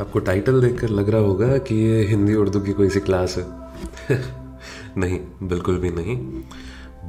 [0.00, 4.18] आपको टाइटल देखकर लग रहा होगा कि ये हिंदी उर्दू की कोई सी क्लास है।
[4.96, 6.16] नहीं, बिल्कुल भी नहीं।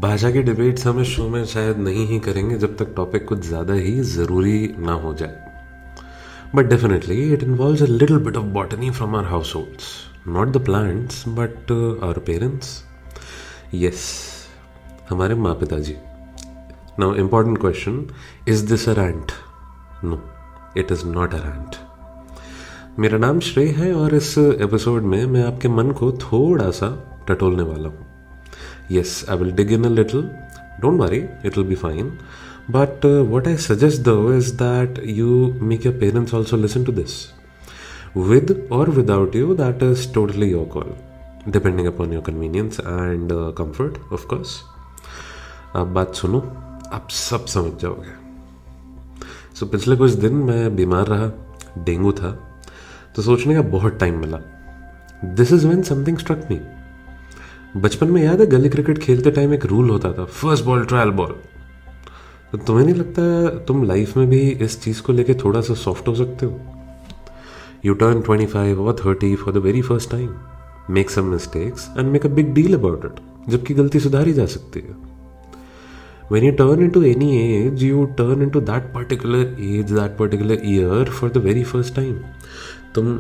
[0.02, 3.46] भाषा के डिबेट्स हम इस शो में शायद नहीं ही करेंगे जब तक टॉपिक कुछ
[3.46, 5.52] ज़्यादा ही ज़रूरी ना हो जाए।
[6.56, 9.26] But definitely it involve a little bit of botany from our
[9.56, 9.88] households
[10.28, 11.72] not the plants but
[12.04, 12.84] our parents
[13.74, 14.04] yes
[15.10, 15.96] हमारे माँ पिताजी
[17.00, 18.06] now important question
[18.48, 19.32] is this a rant
[20.04, 20.22] no
[20.78, 21.76] it is not a rant
[23.00, 26.88] मेरा नाम श्रेय है और इस episode में मैं आपके मन को थोड़ा सा
[27.28, 28.06] टटोलने वाला हूँ।
[28.92, 30.22] Yes I will dig in a little
[30.82, 32.10] don't worry it will be fine
[32.70, 37.10] but what I suggest the is that you make your parents also listen to this
[38.18, 40.94] with or without you that is totally your call
[41.52, 44.62] depending upon your convenience and comfort of course
[45.76, 46.40] आप बात सुनो
[46.94, 48.16] आप सब समझ जाओगे।
[49.56, 51.32] सो so, पिछले कुछ दिन मैं बीमार रहा
[51.84, 52.50] डेंगू था।
[53.16, 54.38] तो सोचने का बहुत टाइम मिला।
[55.26, 56.60] This is when something struck me
[57.82, 61.12] बचपन में याद है, गली क्रिकेट खेलते टाइम एक रूल होता था फ़र्स्ट बॉल ट्रायल
[61.12, 61.36] बॉल
[62.52, 66.08] तो तुम्हें नहीं लगता तुम लाइफ में भी इस चीज़ को लेके थोड़ा सा सॉफ्ट
[66.08, 66.60] हो सकते हो?
[67.86, 70.30] You turn twenty five or thirty for the very first time
[70.90, 74.80] make some mistakes and make a big deal about it जबकि गलती सुधारी जा सकती
[74.80, 75.02] है।
[76.32, 81.02] When you turn into any age, you turn into that particular age, that particular year
[81.18, 82.16] for the very first time.
[82.96, 83.18] तुम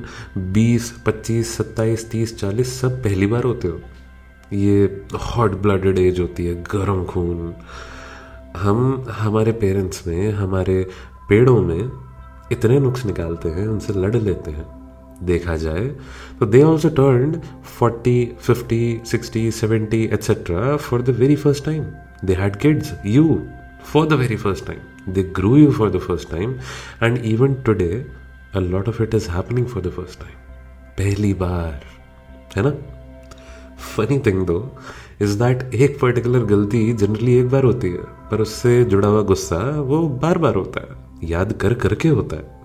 [0.54, 3.80] 20, 25, 27, 30, 40 सब पहली बार होते हो।
[4.54, 4.84] ये
[5.26, 7.54] हॉट ब्लडेड एज होती है गर्म खून।
[8.58, 10.82] हम हमारे पेरेंट्स में हमारे
[11.30, 11.92] पेड़ों में
[12.52, 14.66] इतने नुक्स निकालते हैं उनसे लड़ लेते हैं।
[15.26, 15.88] देखा जाए
[16.40, 17.40] तो they also turn
[17.80, 21.84] forty fifty sixty seventy etcetera for the very first time
[22.26, 23.40] they had kids you
[23.94, 26.56] for the very first time they grew you for the first time
[27.04, 28.06] and even today
[28.56, 30.36] a lot of it is happening for the first time
[30.98, 31.84] पहली बार,
[32.56, 32.72] है ना?
[33.96, 34.76] Funny thing though
[35.22, 39.58] is that एक particular गलती generally एक बार होती है, पर उससे जुड़ा हुआ गुस्सा
[39.82, 42.62] वो बार बार होता है, याद कर करके होता है।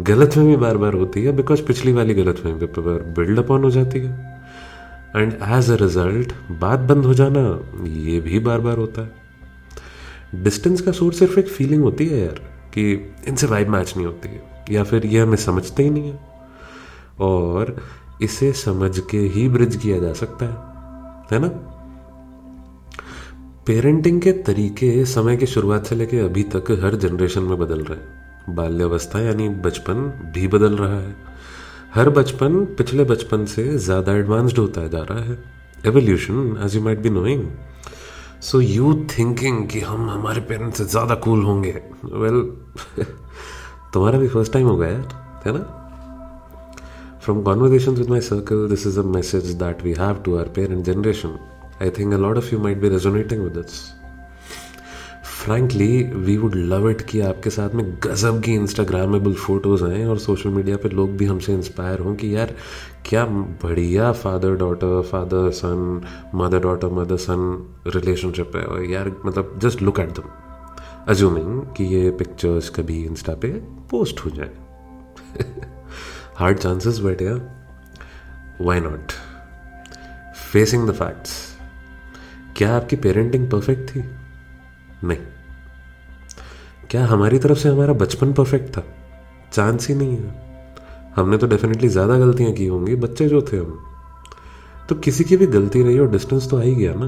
[0.00, 3.64] गलत में भी बार बार होती है बिकॉज़ पिछली वाली गलत में पर बिल्ड अपॉन
[3.64, 4.40] हो जाती है।
[5.16, 7.40] एंड एज अ रिज़ल्ट बात बंद हो जाना,
[7.86, 12.40] ये भी बार बार होता है। डिस्टेंस का सोर्स सिर्फ़ एक फीलिंग होती है यार,
[12.74, 12.92] कि
[13.28, 16.20] इनसे वाइब मैच नहीं होती है। या फिर ये हमें समझते ही नहीं है।
[17.20, 17.76] और
[18.22, 20.68] इसे समझ के ही ब्रिज किया जा सकता है
[21.32, 21.48] है ना?
[23.66, 27.98] पेरेंटिंग के तरीके समय की शुरुआत से लेकर अभी तक हर जनरेशन में बदल रहे
[27.98, 29.94] हैं। बाल्यावस्था यानी बचपन
[30.34, 31.14] भी बदल रहा है।
[31.94, 35.38] हर बचपन पिछले बचपन से ज़्यादा एडवांस्ड होता जा रहा है।
[35.86, 37.44] Evolution as you might be knowing
[38.42, 41.72] so you thinking कि हम हमारे पेरेंट्स से ज़्यादा कूल होंगे।
[42.04, 43.06] वेल well,
[43.94, 45.68] तुम्हारा भी फ़र्स्ट टाइम होगा यार है ना
[47.22, 50.86] From conversations with my circle, this is a message that we have to our parent
[50.86, 51.38] generation.
[51.78, 53.80] I think a lot of you might be resonating with this.
[55.24, 60.18] Frankly we would love it कि आपके साथ में गज़ब की Instagrammable photos आएँ और
[60.18, 62.54] social media पे लोग भी हमसे इंस्पायर हों कि यार
[63.06, 63.24] क्या
[63.64, 66.00] बढ़िया father daughter father son
[66.34, 67.48] mother daughter mother son
[67.86, 70.49] relationship है और यार मतलब just look at them
[71.10, 73.48] assuming कि ये पिक्चर्स कभी इंस्टा पे
[73.90, 74.50] पोस्ट हो जाए।
[76.36, 77.22] Hard chances but
[78.60, 79.12] why not
[80.52, 81.32] facing the facts
[82.56, 84.04] क्या आपकी पेरेंटिंग परफेक्ट थी?
[85.04, 85.18] नहीं।
[86.90, 88.82] क्या हमारी तरफ़ से हमारा बचपन परफेक्ट था?
[89.52, 90.34] चांस ही नहीं है।
[91.16, 93.78] हमने तो डेफिनेटली ज़्यादा गलतियाँ की होंगी, बच्चे जो थे हम।
[94.88, 97.06] तो किसी की भी गलती रही और डिस्टेंस तो आ ही गया ना।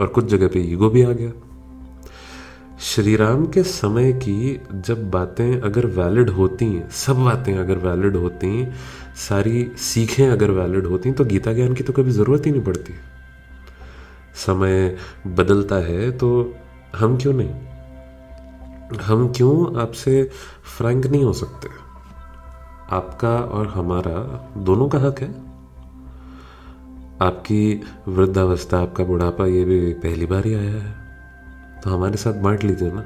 [0.00, 1.30] और कुछ जगह पे ईगो भी आ गया।
[2.86, 8.68] श्री राम के समय की जब बातें अगर वैलिड होती सब बातें अगर वैलिड होती
[9.28, 12.92] सारी सीखें अगर वैलिड होती तो गीता ज्ञान की तो कभी ज़रूरत ही नहीं पड़ती।
[14.46, 16.54] समय बदलता है तो
[16.96, 17.50] हम क्यों नहीं?
[18.98, 20.30] हम क्यों आपसे
[20.78, 21.68] फ्रैंक नहीं हो सकते?
[22.90, 25.30] आपका और हमारा दोनों का हक है।
[27.22, 31.05] आपकी वृद्धावस्था, आपका बुढ़ापा, ये भी पहली बार ही आया है।
[31.82, 33.04] तो हमारे साथ बांट लीजिए ना।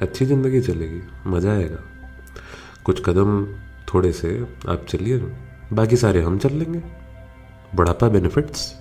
[0.00, 1.78] अच्छी ज़िंदगी चलेगी, मज़ा आएगा।
[2.84, 3.46] कुछ कदम
[3.88, 4.38] थोड़े से
[4.68, 5.18] आप चलिए,
[5.72, 6.82] बाकी सारे हम चल लेंगे।
[7.74, 8.72] बुढ़ापा benefits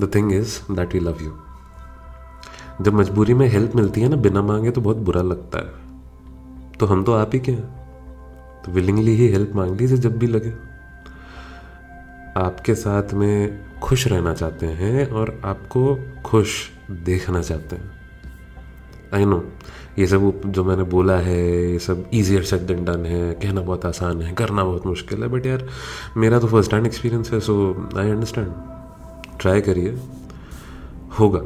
[0.00, 1.32] the thing is that we love you
[2.84, 6.86] जब मजबूरी में हेल्प मिलती है ना, बिना मांगे तो बहुत बुरा लगता है। तो
[6.86, 10.50] हम तो आप ही के हैं। तो विलिंगली ही हेल्प मांग लीजिए जब भी लगे।
[12.36, 17.90] आपके साथ में खुश रहना चाहते हैं और आपको खुश देखना चाहते हैं।
[19.14, 19.44] आई नो
[19.98, 24.22] ये सब जो मैंने बोला है, ये सब ईजियर सेट डन है, कहना बहुत आसान
[24.22, 25.66] है, करना बहुत मुश्किल है बट यार,
[26.16, 28.52] मेरा तो फ़र्स्ट हैंड एक्सपीरियंस है सो आई अंडरस्टैंड
[29.40, 29.98] ट्राई करिए।
[31.20, 31.42] होगा।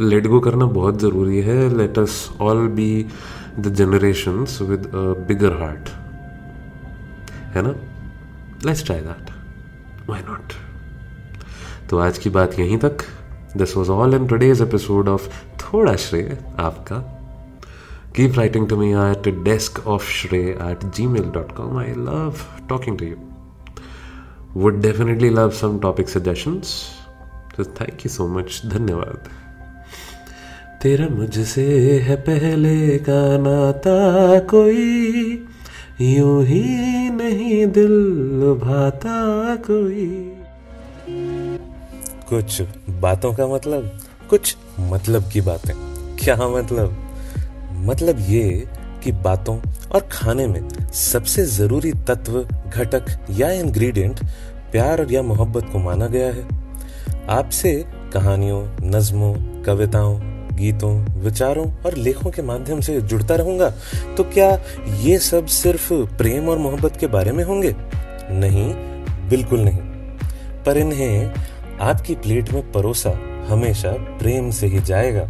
[0.00, 3.06] लेट गो करना बहुत ज़रूरी है। Let us all be
[3.58, 4.90] the generation with
[5.28, 5.88] bigger heart
[7.56, 7.74] है ना?
[8.66, 9.31] Let's try that
[10.12, 10.52] why not
[11.90, 13.02] तो आज की बात यहीं तक।
[13.56, 15.28] This was all in today's episode of
[15.58, 16.96] थोड़ा श्रेय आपका।
[18.16, 22.34] Keep writing to me at desk of Shrey at Gmail dot com I love
[22.68, 23.16] talking to you
[24.54, 26.74] would definitely love some topic suggestions
[27.56, 29.28] तो thank you so much धन्यवाद।
[30.82, 31.64] तेरा मुझसे
[32.00, 35.34] है पहले का नाता कोई
[36.00, 36.62] यूँ ही
[37.10, 38.00] नहीं दिल
[38.62, 40.32] भाता कोई।
[42.28, 43.98] कुछ बातों का मतलब?
[44.30, 45.74] कुछ मतलब की बातें।
[46.16, 46.96] क्या मतलब?
[47.72, 48.68] मतलब ये
[49.04, 49.58] कि बातों
[49.94, 52.42] और खाने में सबसे ज़रूरी तत्व,
[52.74, 54.20] घटक या इंग्रेडिएंट
[54.72, 56.48] प्यार या मोहब्बत को माना गया है।
[57.28, 60.31] आपसे कहानियों, नज्मों, कविताओं
[60.62, 63.70] गीतों, विचारों और लेखों के माध्यम से जुड़ता रहूँगा
[64.16, 64.50] तो क्या
[65.00, 67.74] ये सब सिर्फ़ प्रेम और मोहब्बत के बारे में होंगे?
[68.30, 68.72] नहीं,
[69.28, 69.78] बिल्कुल नहीं।
[70.64, 71.32] पर इन्हें
[71.80, 73.18] आपकी प्लेट में परोसा
[73.48, 75.24] हमेशा प्रेम से ही जाएगा,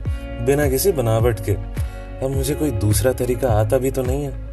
[0.46, 4.50] बिना किसी बनावट के। अब मुझे कोई दूसरा तरीका आता भी तो नहीं है।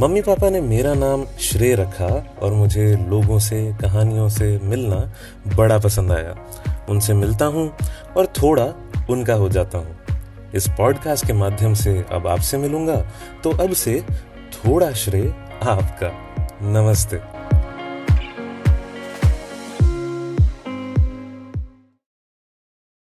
[0.00, 2.06] मम्मी पापा ने मेरा नाम श्रेय रखा
[2.42, 4.96] और मुझे लोगों से, कहानियों से मिलना
[5.56, 6.34] बड़ा पसंद आया।
[6.88, 7.70] उनसे मिलता हूँ
[8.16, 8.64] और थोड़ा
[9.10, 9.96] उनका हो जाता हूँ।
[10.54, 12.96] इस पॉडकास्ट के माध्यम से अब आपसे मिलूँगा
[13.44, 14.04] तो अब से
[14.52, 16.12] थोड़ा श्रेय आपका।
[16.62, 17.31] नमस्ते।